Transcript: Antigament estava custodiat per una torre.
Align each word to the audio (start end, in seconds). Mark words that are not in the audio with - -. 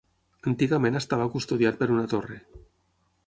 Antigament 0.51 0.99
estava 0.99 1.27
custodiat 1.35 1.79
per 1.83 1.91
una 1.97 2.09
torre. 2.15 2.39